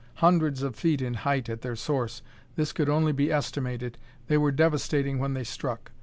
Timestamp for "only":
2.89-3.11